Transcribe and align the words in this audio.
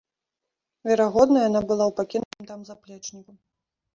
Верагодна, 0.91 1.39
яна 1.49 1.61
была 1.73 1.85
ў 1.91 1.95
пакінутым 1.99 2.43
там 2.53 2.59
заплечніку. 2.69 3.31